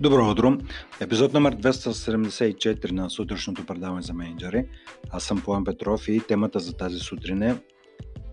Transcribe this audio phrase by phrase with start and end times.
[0.00, 0.58] Добро утро!
[1.00, 4.64] Епизод номер 274 на сутрешното предаване за менеджери.
[5.10, 7.56] Аз съм Поем Петров и темата за тази сутрин е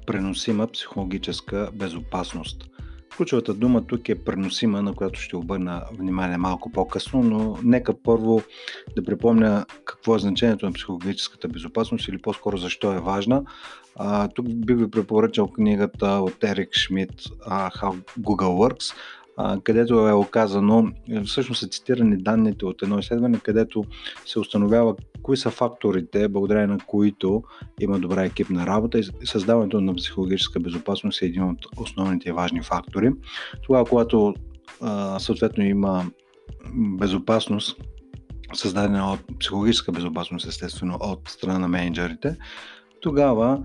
[0.06, 2.70] преносима психологическа безопасност.
[3.18, 8.42] Ключовата дума тук е преносима, на която ще обърна внимание малко по-късно, но нека първо
[8.96, 13.44] да припомня какво е значението на психологическата безопасност или по-скоро защо е важна.
[13.96, 18.94] А, тук би ви препоръчал книгата от Ерик Шмидт How Google Works
[19.64, 20.92] където е оказано,
[21.26, 23.84] всъщност са цитирани данните от едно изследване, където
[24.26, 27.44] се установява кои са факторите, благодарение на които
[27.80, 33.12] има добра екипна работа и създаването на психологическа безопасност е един от основните важни фактори.
[33.64, 34.34] Тогава, когато
[35.20, 36.06] съответно има
[36.76, 37.82] безопасност,
[38.54, 42.38] създадена от психологическа безопасност, естествено, от страна на менеджерите,
[43.08, 43.60] тогава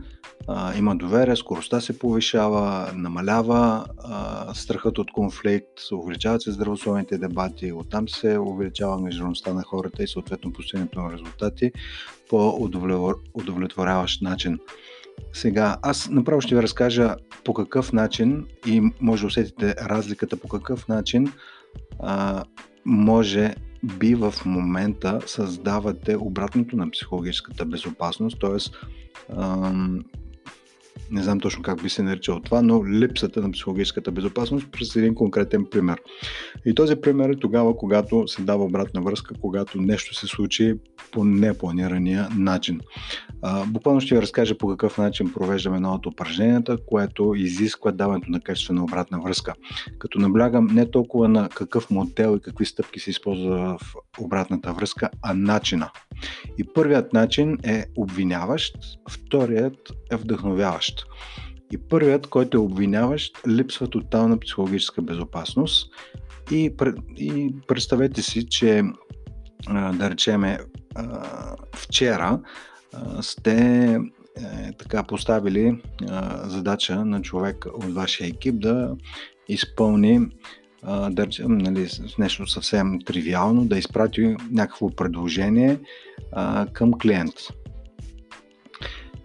[0.48, 7.72] а, има доверие, скоростта се повишава, намалява а, страхът от конфликт, увеличават се здравословните дебати,
[7.72, 11.72] оттам се увеличава ангажираността на хората и съответно постигането на резултати
[12.28, 12.68] по
[13.34, 14.58] удовлетворяващ начин.
[15.32, 20.48] Сега, аз направо ще ви разкажа по какъв начин и може да усетите разликата по
[20.48, 21.32] какъв начин
[22.00, 22.44] а,
[22.84, 28.58] може би в момента създавате обратното на психологическата безопасност, т.е
[31.12, 35.14] не знам точно как би се наричал това, но липсата на психологическата безопасност през един
[35.14, 36.00] конкретен пример.
[36.66, 40.74] И този пример е тогава, когато се дава обратна връзка, когато нещо се случи
[41.12, 42.80] по непланирания начин.
[43.42, 48.30] А, буквално ще ви разкажа по какъв начин провеждаме едно от упражненията, което изисква даването
[48.30, 49.54] на качествена обратна връзка.
[49.98, 55.10] Като наблягам не толкова на какъв модел и какви стъпки се използва в обратната връзка,
[55.22, 55.90] а начина.
[56.58, 58.76] И първият начин е обвиняващ,
[59.10, 59.76] вторият
[60.10, 61.06] е вдъхновяващ.
[61.72, 65.92] И първият, който е обвиняващ, липсва тотална психологическа безопасност.
[66.50, 66.74] И,
[67.16, 68.82] и представете си, че
[69.94, 70.58] да речеме
[71.74, 72.40] вчера
[73.20, 73.98] сте
[74.36, 75.82] е, така поставили
[76.44, 78.96] задача на човек от вашия екип да
[79.48, 80.20] изпълни
[80.88, 81.88] речем, нали,
[82.18, 85.78] нещо съвсем тривиално, да изпрати някакво предложение
[86.32, 87.34] а, към клиент.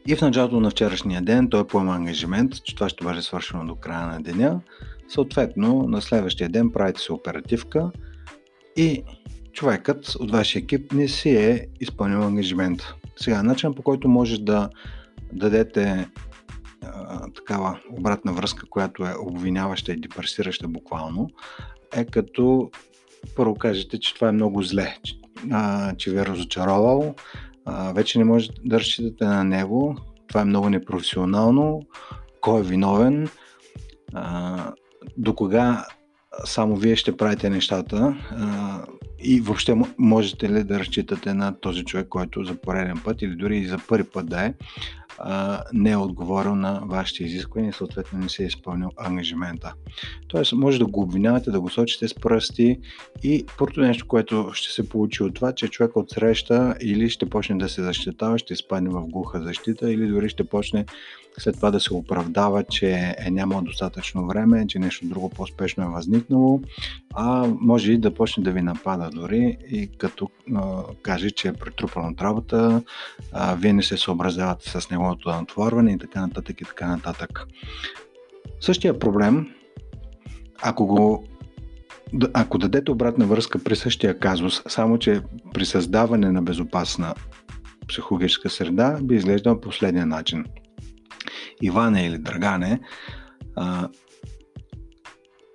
[0.08, 3.76] И в началото на вчерашния ден той поема ангажимент, че това ще бъде свършено до
[3.76, 4.62] края на деня.
[5.10, 7.92] Съответно, на следващия ден правите се оперативка
[8.76, 9.04] и
[9.54, 12.82] човекът от вашия екип не си е изпълнил ангажимент.
[13.16, 14.70] Сега, начин по който може да
[15.34, 16.08] дадете
[17.36, 21.30] такава обратна връзка, която е обвиняваща и депресираща буквално,
[21.96, 22.72] е като
[23.36, 25.16] първо кажете, че това е много зле, че,
[25.52, 27.16] а, че ви е разочаровал,
[27.66, 31.82] а, вече не може да разчитате на него, това е много непрофесионално,
[32.42, 33.30] кой е виновен,
[34.14, 34.74] а,
[35.18, 35.86] до кога
[36.46, 38.82] само вие ще правите нещата а,
[39.20, 43.58] и въобще можете ли да разчитате на този човек, който за пореден път или дори
[43.58, 44.54] и за първи път да е,
[45.20, 49.74] а, не е отговорил на вашите изисквания и съответно не се е изпълнил ангажимента.
[50.28, 52.80] Тоест, може да го обвинявате, да го сочите с пръсти
[53.24, 57.30] и първото нещо, което ще се получи от това, че човек от среща или ще
[57.30, 60.86] почне да се защитава, ще изпадне в глуха защита или дори ще почне
[61.40, 65.88] след това да се оправдава, че е нямало достатъчно време, че нещо друго по-спешно е
[65.88, 66.62] възникнало,
[67.14, 71.54] а може и да почне да ви напада дори и като а, каже, че е
[71.54, 72.82] претрупан от работа,
[73.32, 77.48] а, вие не се съобразявате с неговото натоварване и така нататък и така нататък.
[78.62, 79.48] Същия проблем,
[80.62, 81.24] ако го
[82.34, 85.22] ако дадете обратна връзка при същия казус, само че
[85.54, 87.14] при създаване на безопасна
[87.88, 90.46] психологическа среда би изглеждал последния начин–
[91.62, 92.80] Иване или Драгане,
[93.56, 93.90] а,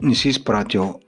[0.03, 1.01] не си изпратил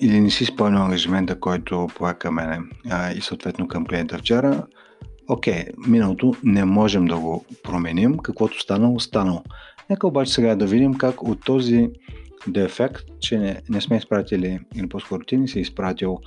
[0.00, 2.58] или не си изпълнил ангажимента, който пое към мене
[2.90, 4.66] а, и съответно към клиента вчера,
[5.28, 9.42] окей, миналото не можем да го променим, каквото станало, станало.
[9.90, 11.90] Нека обаче сега да видим как от този
[12.46, 16.18] дефект, че не, не сме изпратили, или по-скоро ти не си изпратил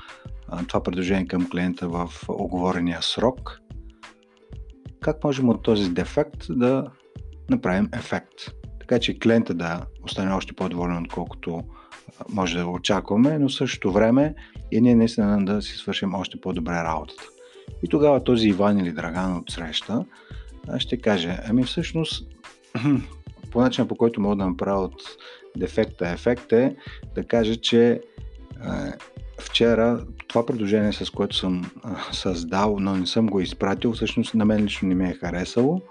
[0.48, 3.60] а, това предложение към клиента в оговорения срок,
[5.02, 6.86] как можем от този дефект да
[7.50, 8.34] направим ефект.
[8.80, 11.64] Така че клиента да остане още по-доволен, отколкото
[12.30, 14.36] може да очакваме, но същото време
[14.72, 17.24] и ние наистина да си свършим още по-добре работата.
[17.84, 20.06] И тогава този Иван или Драган от среща
[20.78, 22.28] ще каже, ами всъщност
[23.52, 25.02] по начина по който мога да направя от
[25.58, 26.76] дефекта ефект е
[27.16, 28.02] да кажа, че
[29.60, 31.72] вчера това предложение, с което съм
[32.12, 35.82] създал, но не съм го изпратил, всъщност на мен лично не ми е харесало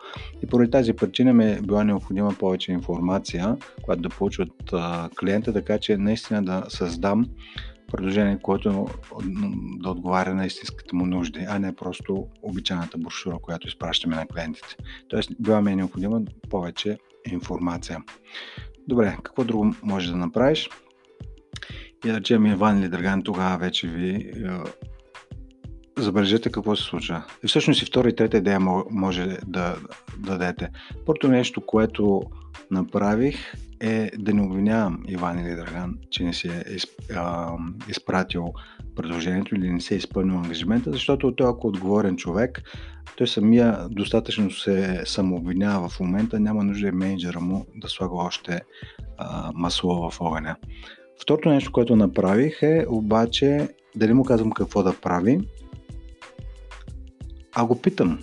[0.42, 4.72] и поради тази причина ми е била необходима повече информация, която да получа от
[5.20, 7.26] клиента, така че наистина да създам
[7.92, 8.86] предложение, което
[9.82, 14.76] да отговаря на истинските му нужди, а не просто обичайната брошура, която изпращаме на клиентите.
[15.08, 16.98] Тоест, била ми е необходима повече
[17.32, 18.02] информация.
[18.88, 20.68] Добре, какво друго може да направиш?
[22.04, 24.32] И да речем Иван или Драган, тогава вече ви е,
[26.02, 27.24] забележете какво се случва.
[27.44, 28.60] И всъщност и втора и трета идея
[28.90, 29.76] може да,
[30.18, 30.68] да дадете.
[31.06, 32.22] Първото нещо, което
[32.70, 36.76] направих е да не обвинявам Иван или Драган, че не си е
[37.88, 38.52] изпратил
[38.96, 42.62] предложението или не се е изпълнил ангажимента, защото той ако е отговорен човек,
[43.16, 48.60] той самия достатъчно се самообвинява в момента, няма нужда и менеджера му да слага още
[49.18, 50.56] а, масло в огъня.
[51.22, 55.40] Второто нещо, което направих е обаче дали му казвам какво да прави,
[57.54, 58.18] а го питам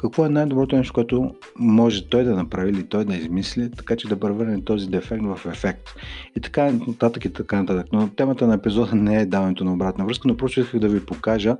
[0.00, 4.08] какво е най-доброто нещо, което може той да направи или той да измисли, така че
[4.08, 5.88] да превърне този дефект в ефект.
[6.36, 7.86] И така нататък и така нататък.
[7.92, 11.06] Но темата на епизода не е даването на обратна връзка, но просто исках да ви
[11.06, 11.56] покажа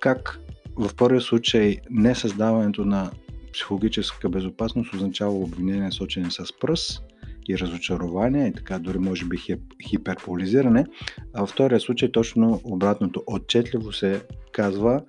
[0.00, 0.40] как
[0.76, 3.10] в първия случай не създаването на
[3.52, 7.02] психологическа безопасност означава обвинение сочене с пръст,
[7.48, 9.36] и разочарование и така дори може би
[9.88, 10.86] хиперполизиране.
[11.34, 13.22] А във втория случай точно обратното.
[13.26, 14.22] Отчетливо се
[14.52, 15.02] казва,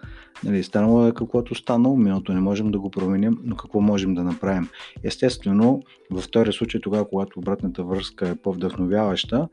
[0.43, 4.23] нали, станало е каквото станало, миналото не можем да го променим, но какво можем да
[4.23, 4.69] направим.
[5.03, 5.81] Естествено,
[6.11, 9.47] във втория случай, тогава, когато обратната връзка е по-вдъхновяваща,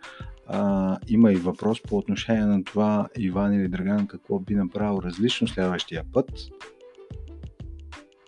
[0.47, 5.49] а, има и въпрос по отношение на това Иван или Драган какво би направил различно
[5.49, 6.31] следващия път,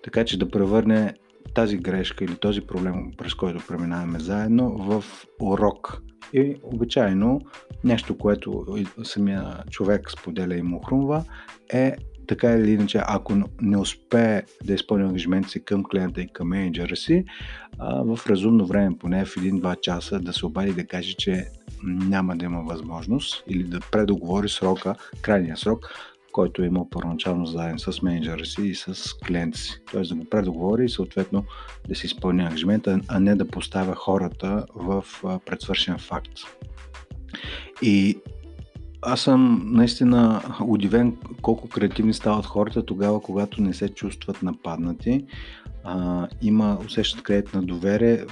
[0.02, 1.14] така че да превърне
[1.58, 5.05] тази грешка или този проблем, през който преминаваме заедно, в
[5.40, 6.02] урок.
[6.32, 7.40] И обичайно
[7.84, 8.66] нещо, което
[9.02, 11.25] самия човек споделя и му хрумва,
[11.72, 11.96] е
[12.28, 16.96] така или иначе, ако не успее да изпълни ангажимент си към клиента и към менеджера
[16.96, 17.25] си,
[17.81, 21.46] в разумно време, поне в 1-2 часа, да се обади да каже, че
[21.84, 25.88] няма да има възможност или да предоговори срока, крайния срок,
[26.38, 29.81] който е имал първоначално зададен с менеджера си и с клиента си.
[29.93, 31.44] Тоест да го предоговори и съответно
[31.88, 35.05] да си изпълни ангажимента, а не да поставя хората в
[35.46, 36.32] предсвършен факт.
[37.82, 38.19] И
[39.02, 45.25] аз съм наистина удивен колко креативни стават хората тогава, когато не се чувстват нападнати.
[45.84, 48.25] А, има, усещат кредит на доверие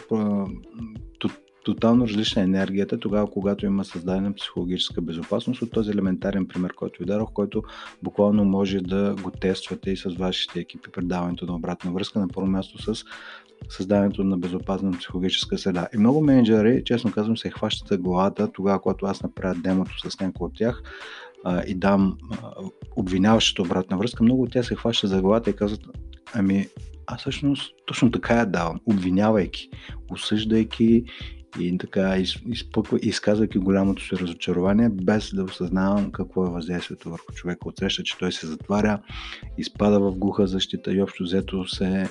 [1.67, 7.05] тотално различна енергията тогава, когато има създадена психологическа безопасност от този елементарен пример, който ви
[7.05, 7.63] дадох, който
[8.03, 12.49] буквално може да го тествате и с вашите екипи предаването на обратна връзка, на първо
[12.49, 13.05] място с
[13.69, 15.89] създаването на безопасна психологическа среда.
[15.95, 20.21] И много менеджери, честно казвам, се хващат за главата тогава, когато аз направя демото с
[20.21, 20.83] някой от тях
[21.67, 22.19] и дам
[22.97, 25.81] обвиняващата обратна връзка, много от тях се хващат за главата и казват,
[26.35, 26.69] ами
[27.07, 29.69] аз всъщност точно така я давам, обвинявайки,
[30.11, 31.05] осъждайки
[31.61, 32.17] и така
[32.47, 37.69] изпъква, изказвайки голямото си разочарование, без да осъзнавам какво е въздействието върху човека.
[37.69, 38.99] Отсреща, че той се затваря,
[39.59, 42.09] изпада в глуха защита и общо взето се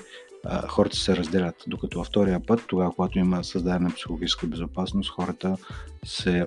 [0.67, 1.55] хората се разделят.
[1.67, 5.57] Докато във втория път, тогава, когато има създадена психологическа безопасност, хората
[6.05, 6.45] се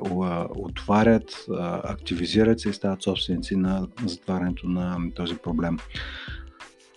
[0.56, 1.46] отварят,
[1.84, 5.78] активизират се и стават собственици на затварянето на този проблем.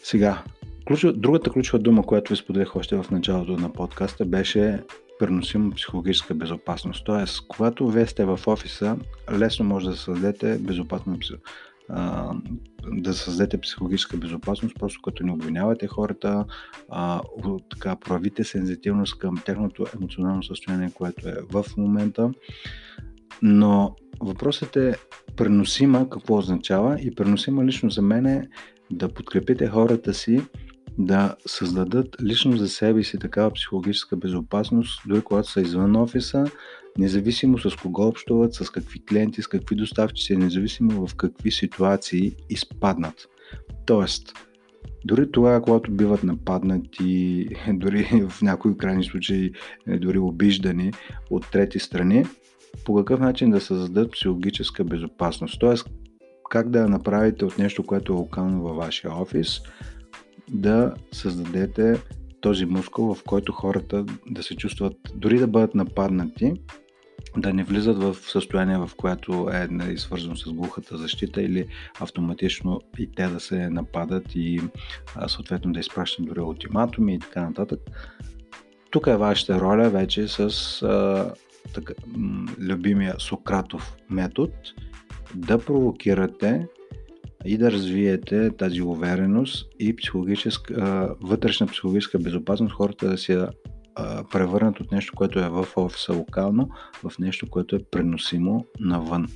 [0.03, 0.43] Сега,
[0.87, 4.83] ключова, другата ключова дума, която ви споделях още в началото на подкаста, беше
[5.21, 7.05] преносима психологическа безопасност.
[7.05, 8.97] Тоест, когато вие сте в офиса,
[9.31, 11.17] лесно може да създадете безопасна
[12.87, 16.45] да създадете психологическа безопасност, просто като не обвинявате хората,
[17.69, 22.31] така, проявите сензитивност към техното емоционално състояние, което е в момента.
[23.41, 24.95] Но въпросът е
[25.35, 28.47] преносима какво означава и преносима лично за мен е
[28.91, 30.41] да подкрепите хората си
[30.97, 36.45] да създадат лично за себе си такава психологическа безопасност, дори когато са извън офиса,
[36.97, 43.27] независимо с кого общуват, с какви клиенти, с какви доставчици, независимо в какви ситуации изпаднат.
[43.85, 44.33] Тоест,
[45.05, 49.51] дори това, когато биват нападнати, дори в някои крайни случаи,
[49.87, 50.91] е, дори обиждани
[51.29, 52.25] от трети страни,
[52.85, 55.59] по какъв начин да създадат психологическа безопасност.
[55.59, 55.89] Тоест,
[56.49, 59.61] как да направите от нещо, което е локално във вашия офис,
[60.49, 62.01] да създадете
[62.41, 66.53] този мускул, в който хората да се чувстват, дори да бъдат нападнати,
[67.37, 71.67] да не влизат в състояние, в което е нали, свързано с глухата защита или
[71.99, 74.61] автоматично и те да се нападат и
[75.15, 77.79] а, съответно да изпращат дори ултиматуми и така нататък.
[78.91, 80.39] Тук е вашата роля вече с
[80.81, 81.33] а,
[81.73, 81.93] така,
[82.59, 84.53] любимия Сократов метод
[85.35, 86.67] да провокирате
[87.45, 93.47] и да развиете тази увереност и психологическа, вътрешна психологическа безопасност, хората да се
[94.31, 96.69] превърнат от нещо, което е в офиса локално,
[97.03, 99.27] в нещо, което е преносимо навън.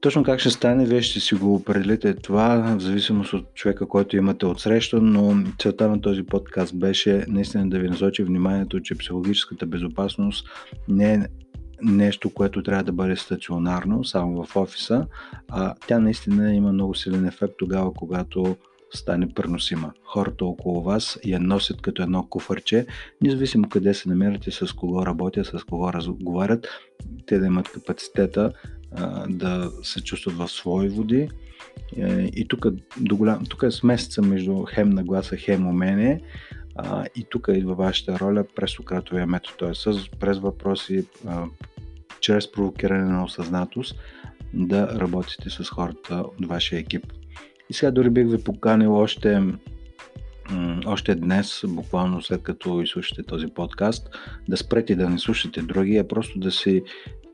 [0.00, 4.16] Точно как ще стане, вие ще си го определите това, в зависимост от човека, който
[4.16, 9.66] имате отсреща, но целта на този подкаст беше наистина да ви насочи вниманието, че психологическата
[9.66, 10.48] безопасност
[10.88, 11.26] не е
[11.82, 15.06] нещо, което трябва да бъде стационарно, само в офиса,
[15.48, 18.56] а тя наистина има много силен ефект тогава, когато
[18.94, 19.92] стане преносима.
[20.04, 22.86] Хората около вас я носят като едно куфърче,
[23.22, 26.66] независимо къде се намирате, с кого работят, с кого разговарят,
[27.26, 28.52] те да имат капацитета
[28.92, 31.28] а, да се чувстват в свои води.
[31.96, 32.66] Е, и тук,
[33.00, 36.20] до голям, тук е смесеца между хем на гласа, хем умение.
[36.78, 40.16] А, и тук идва вашата роля през Сократовия метод, т.е.
[40.20, 41.44] през въпроси, а,
[42.20, 43.98] чрез провокиране на осъзнатост,
[44.54, 47.04] да работите с хората от вашия екип.
[47.70, 49.42] И сега дори бих ви поканил още,
[50.86, 54.10] още днес, буквално след като изслушате този подкаст,
[54.48, 56.82] да спрете да не слушате други, а просто да си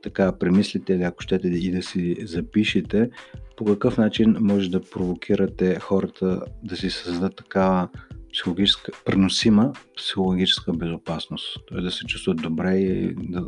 [0.03, 3.11] така премислите, ако щете и да си запишете
[3.57, 7.89] по какъв начин може да провокирате хората да си създадат такава
[8.33, 11.59] психологическа, преносима психологическа безопасност.
[11.69, 11.81] Т.е.
[11.81, 13.45] да се чувстват добре и да,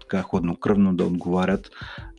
[0.00, 1.70] така хладнокръвно да отговарят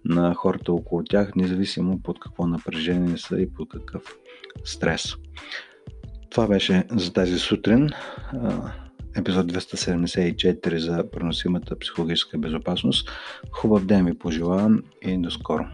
[0.06, 4.04] на хората около тях, независимо под какво напрежение са и под какъв
[4.64, 5.16] стрес.
[6.30, 7.90] Това беше за тази сутрин.
[9.16, 13.10] Епизод 274 за преносимата психологическа безопасност.
[13.52, 15.66] Хубав ден ви пожелавам и до скоро.